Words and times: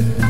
Let's 0.00 0.29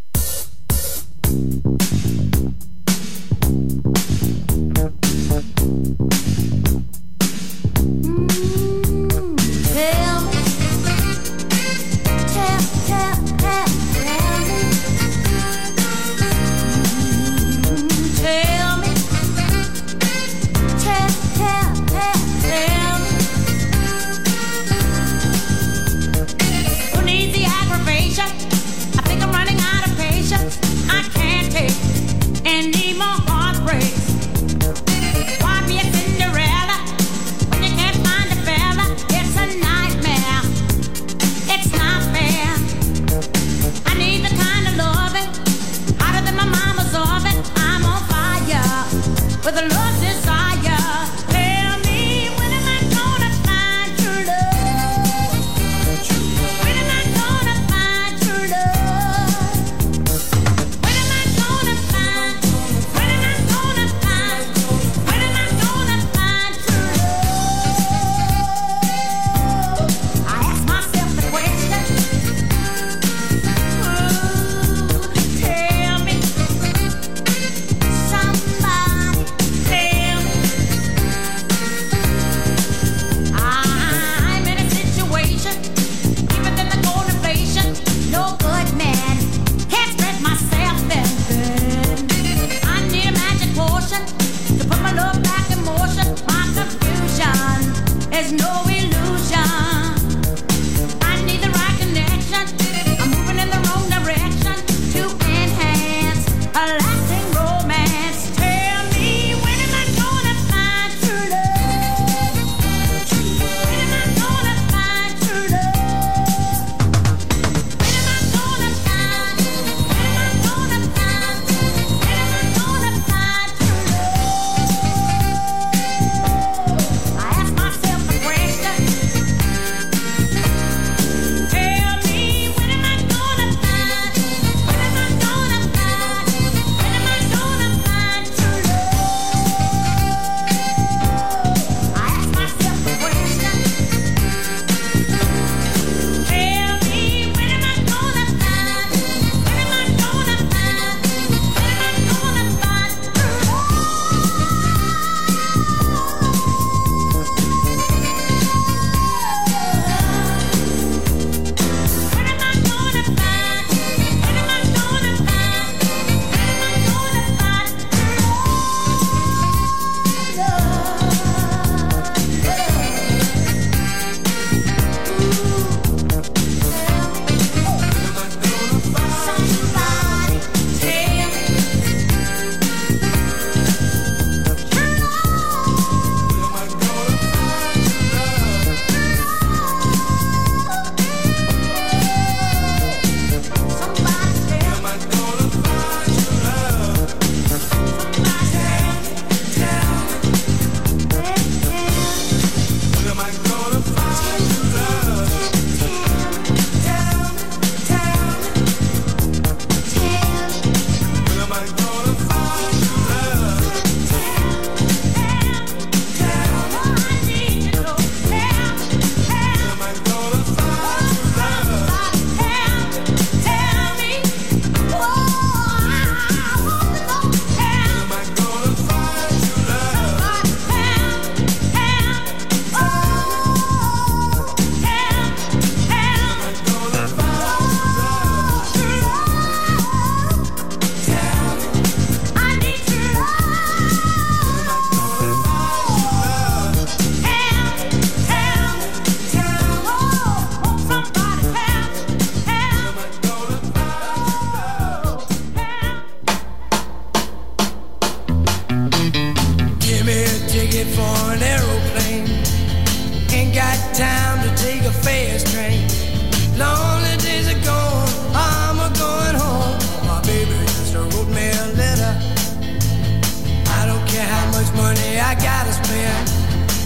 Money 274.75 275.19
I 275.19 275.35
gotta 275.35 275.73
spend. 275.73 276.27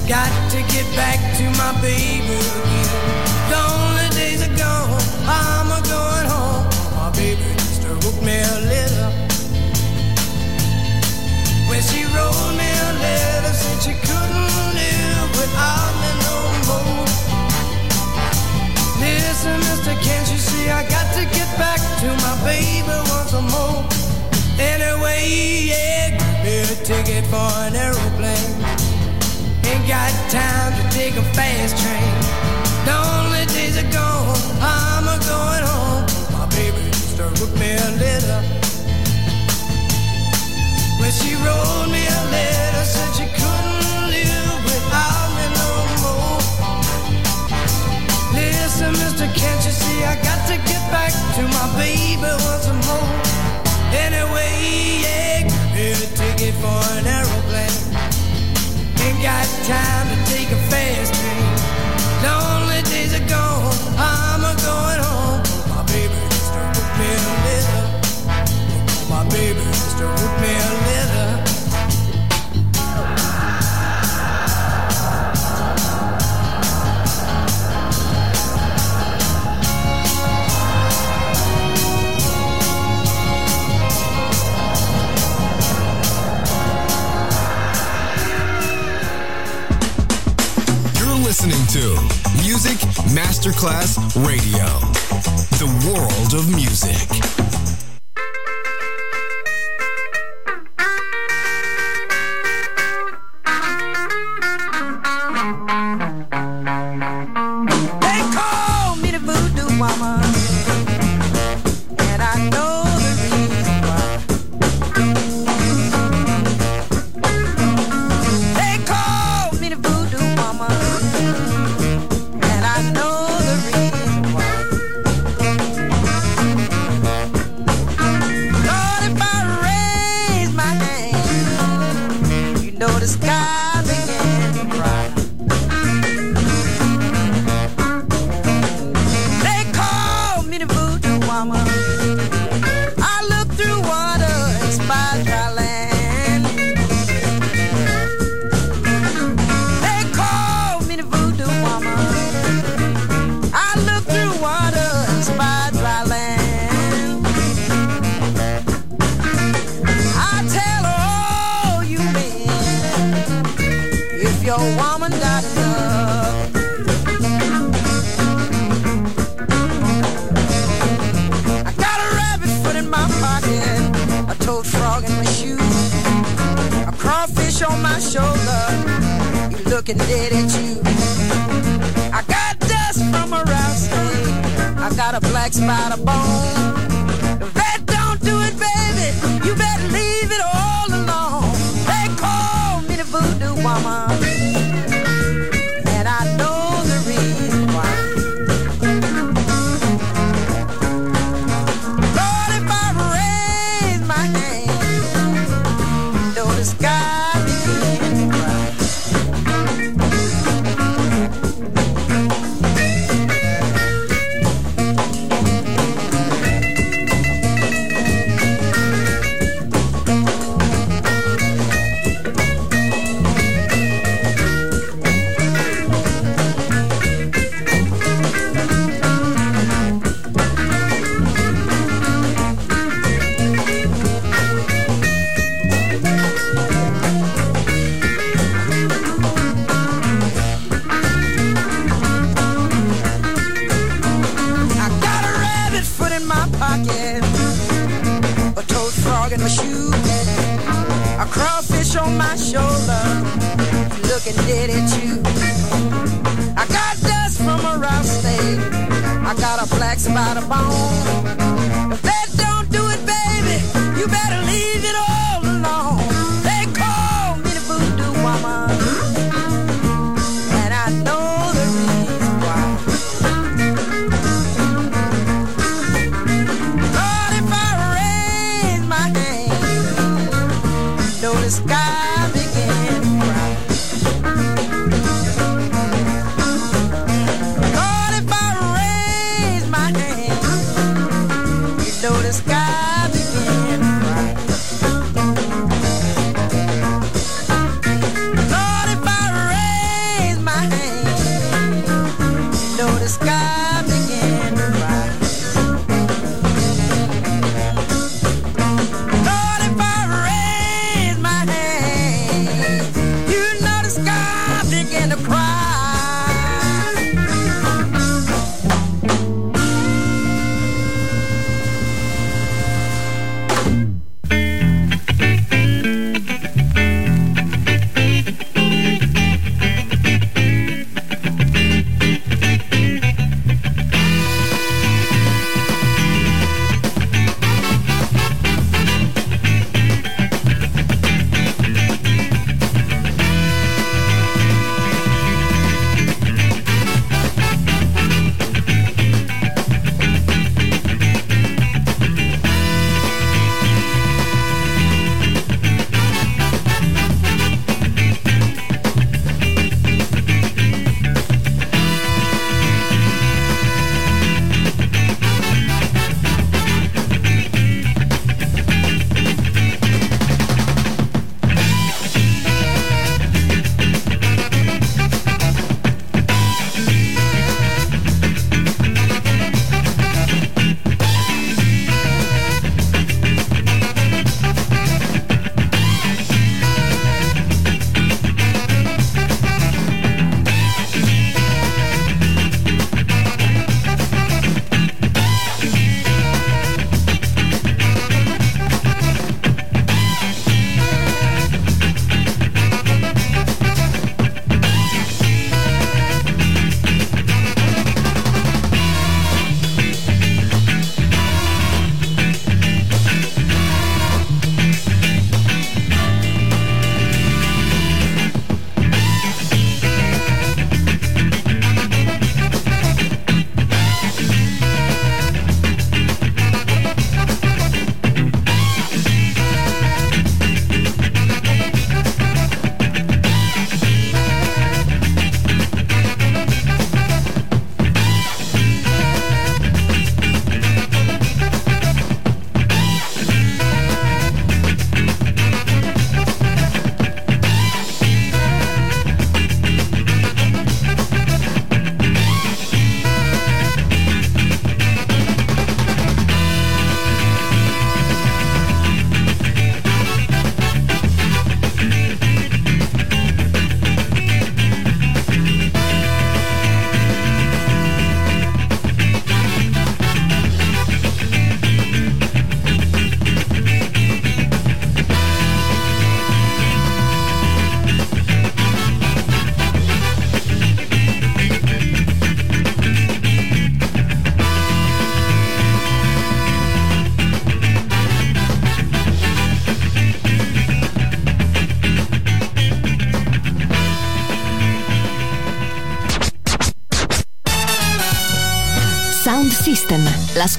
Got 0.07 0.31
to 0.51 0.57
get 0.73 0.85
back 0.95 1.19
to 1.37 1.43
my 1.57 1.73
baby 1.81 2.37
again. 2.37 2.91
Lonely 3.51 4.07
days 4.13 4.41
are 4.45 4.55
gone, 4.55 5.01
I'm 5.25 5.71
a 5.71 5.81
going 5.85 6.27
home. 6.29 6.65
My 6.97 7.09
baby 7.17 7.41
just 7.57 7.83
wrote 7.87 8.21
me 8.21 8.37
a 8.37 8.57
letter. 8.69 9.09
When 11.69 11.81
she 11.81 12.05
wrote 12.13 12.53
me 12.59 12.69
a 12.69 12.91
letter, 13.01 13.53
said 13.53 13.79
she 13.81 13.93
couldn't 14.07 14.51
live 14.77 15.29
without 15.39 15.93
me 16.01 16.11
no 16.25 16.37
more. 16.69 17.05
Listen, 19.01 19.57
mister, 19.65 19.95
can't 20.05 20.27
you 20.31 20.37
see 20.37 20.69
I 20.69 20.83
got 20.87 21.07
to 21.17 21.23
get 21.33 21.49
back 21.57 21.81
to 22.01 22.07
my 22.25 22.35
baby 22.45 22.93
once 23.09 23.33
more? 23.51 23.83
Anyway, 24.57 25.25
yeah, 25.67 26.17
me 26.45 26.59
a 26.59 26.75
ticket 26.85 27.25
for 27.25 27.49
an 27.65 27.75
aeroplane. 27.75 28.53
Ain't 29.65 29.85
got 29.89 30.13
time 30.29 30.71
to 30.77 30.83
take 30.93 31.15
a 31.17 31.25
fast 31.33 31.73
train. 31.81 32.13
The 32.85 32.93
only 32.93 33.45
days 33.49 33.75
are 33.81 33.91
gone, 33.91 34.37
I'm 34.61 35.05
a 35.09 35.17
going 35.25 35.65
home. 35.65 36.05
My 36.37 36.45
baby 36.53 36.85
just 36.93 37.17
wrote 37.17 37.53
me 37.57 37.73
a 37.73 37.89
letter. 37.97 38.41
When 41.01 41.11
she 41.17 41.33
wrote 41.41 41.89
me 41.89 42.05
a 42.05 42.21
letter, 42.35 42.85
said 42.93 43.11
she 43.17 43.25
couldn't 43.39 44.05
live 44.13 44.59
without 44.69 45.27
me 45.37 45.45
no 45.57 45.69
more. 46.05 46.41
Listen, 48.37 48.91
mister, 49.01 49.27
can't 49.33 49.61
you 49.65 49.73
see 49.73 49.97
I 50.05 50.13
got 50.21 50.45
to 50.49 50.55
get 50.69 50.83
back 50.93 51.11
to 51.37 51.41
my 51.57 51.67
baby 51.81 52.21
once 52.21 52.69
more? 52.85 53.09
Anyway, 54.05 54.53
yeah, 55.05 55.49
get 55.75 55.99
a 55.99 56.07
ticket 56.15 56.55
for 56.63 56.79
an 56.95 57.05
aeroplane. 57.05 57.79
Ain't 59.03 59.19
got 59.21 59.45
time 59.67 60.07
to 60.07 60.17
take 60.31 60.49
a 60.49 60.59
fast 60.71 61.13
train. 61.13 61.51
Lonely 62.23 62.81
days 62.83 63.13
are 63.13 63.27
gone, 63.27 63.75
I'm 63.99 64.41
a 64.51 64.55
going 64.63 65.01
home. 65.03 65.43
My 65.67 65.83
baby 65.91 66.15
just 66.31 66.51
wrote 66.55 66.91
me 66.99 67.09
a 67.11 67.33
letter. 67.45 67.83
My 69.09 69.23
baby 69.29 69.59
just 69.59 69.99
wrote 69.99 70.35
me 70.41 70.64
to 91.75 91.91
Music 92.41 92.77
Masterclass 93.11 93.97
Radio, 94.25 94.65
the 95.59 95.67
world 95.85 96.33
of 96.33 96.47
music. 96.55 96.95
They 107.99 108.21
call 108.33 108.95
me 108.95 109.11
the 109.11 109.19
voodoo 109.19 109.67
woman, 109.77 110.44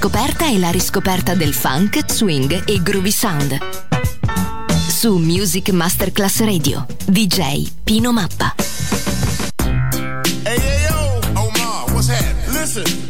scoperta 0.07 0.45
è 0.45 0.57
la 0.57 0.69
riscoperta 0.69 1.35
del 1.35 1.53
funk, 1.53 2.09
swing 2.09 2.63
e 2.65 2.81
groovy 2.81 3.11
sound. 3.11 3.57
Su 4.87 5.17
Music 5.17 5.69
Masterclass 5.71 6.39
Radio, 6.45 6.85
DJ 7.05 7.69
Pino 7.83 8.13
Mappa. 8.13 8.55
Hey, 10.43 10.57
hey 10.57 10.87
yo, 10.87 11.19
Omar, 11.33 11.91
what's 11.91 12.07
happening? 12.07 12.57
Listen. 12.57 13.06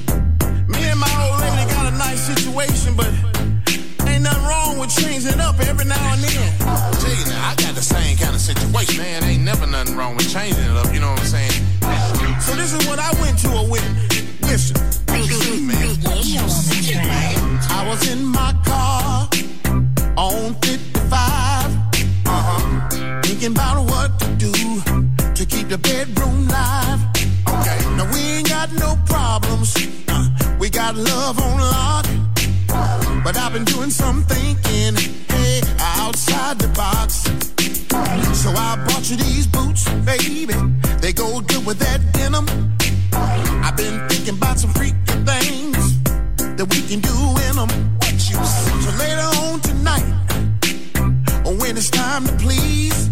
time 52.17 52.25
to 52.25 52.43
please. 52.43 53.06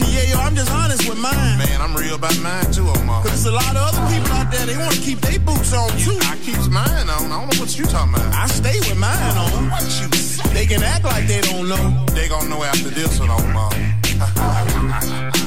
Yeah, 0.00 0.22
yo, 0.28 0.36
I'm 0.38 0.54
just 0.54 0.70
honest 0.70 1.08
with 1.08 1.18
mine. 1.18 1.58
Man, 1.58 1.80
I'm 1.80 1.94
real 1.94 2.16
about 2.16 2.38
mine 2.40 2.70
too, 2.70 2.86
Omar. 2.88 3.22
Cause 3.22 3.44
there's 3.44 3.46
a 3.46 3.52
lot 3.52 3.76
of 3.76 3.82
other 3.94 4.04
people 4.12 4.32
out 4.32 4.52
there, 4.52 4.66
they 4.66 4.76
wanna 4.76 4.96
keep 4.96 5.20
their 5.20 5.38
boots 5.38 5.72
on 5.72 5.88
too. 5.96 6.18
I 6.22 6.36
keep 6.44 6.56
mine 6.70 7.08
on. 7.08 7.08
I 7.08 7.18
don't 7.18 7.48
know 7.48 7.60
what 7.60 7.78
you 7.78 7.86
talking 7.86 8.14
about. 8.14 8.34
I 8.34 8.46
stay 8.46 8.78
with 8.80 8.98
mine 8.98 9.36
on. 9.36 9.70
What 9.70 9.82
you 9.82 10.12
say? 10.12 10.52
They 10.52 10.66
can 10.66 10.82
act 10.82 11.04
like 11.04 11.26
they 11.26 11.40
don't 11.40 11.68
know. 11.68 12.04
They 12.12 12.28
gon' 12.28 12.48
know 12.50 12.62
after 12.62 12.90
this 12.90 13.18
one, 13.18 13.30
Omar. 13.30 13.72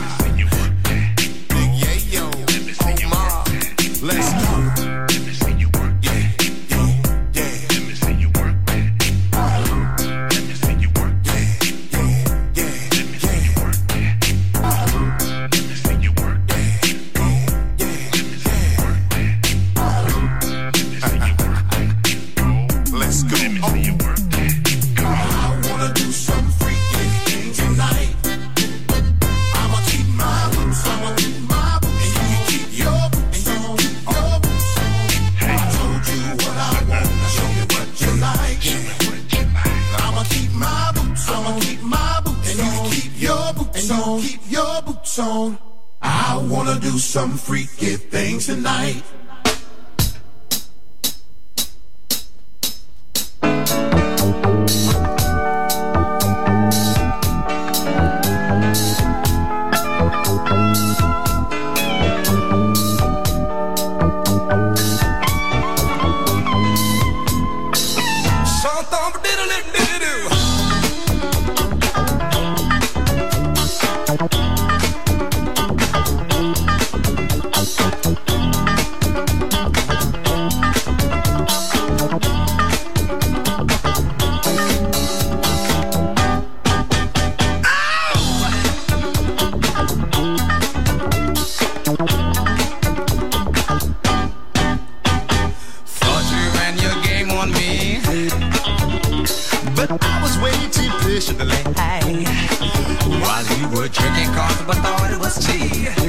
but 104.70 104.78
thought 104.84 105.11
it 105.11 105.20
was 105.20 105.36
tea. 105.47 106.09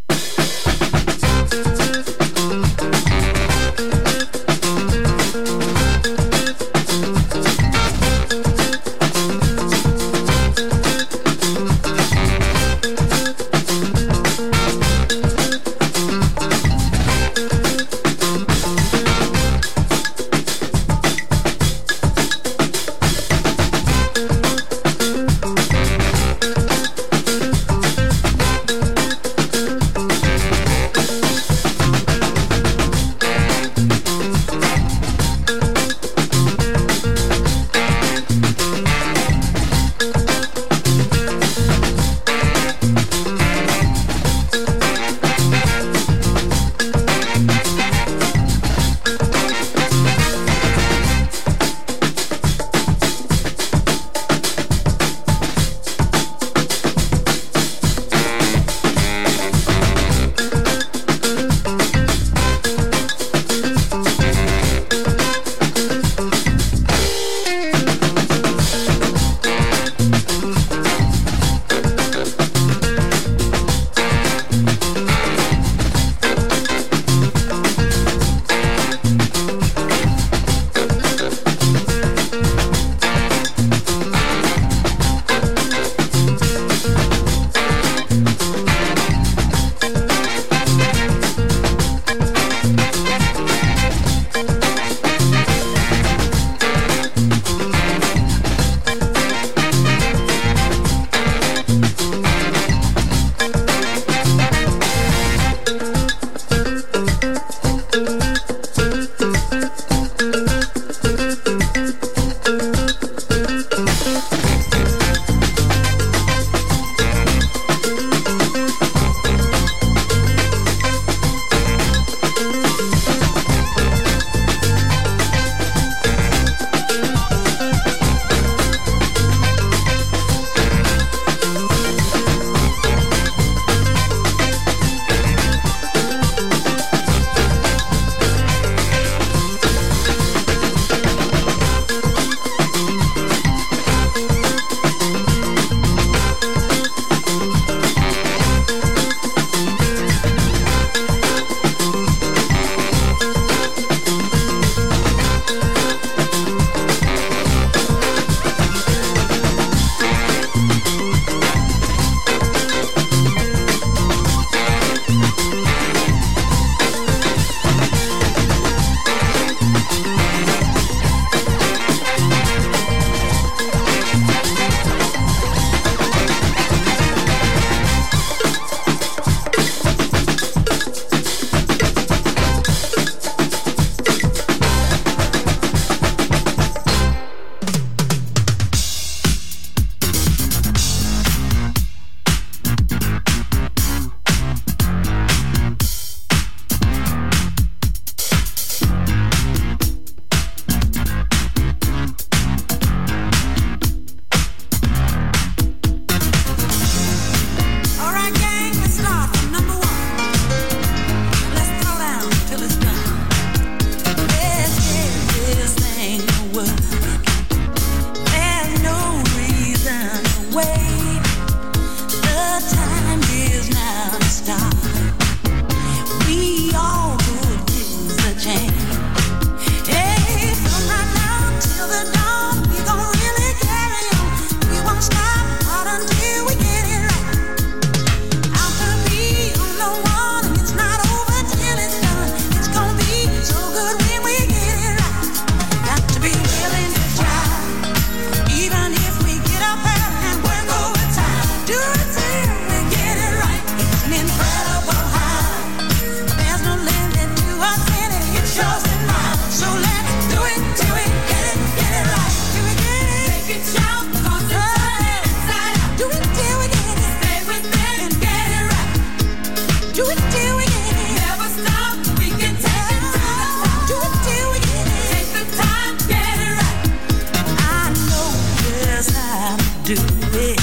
Do 279.95 280.01
it 280.33 280.57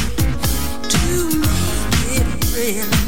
to 0.89 1.39
make 1.41 2.57
it 2.57 2.89
nice. 2.89 3.08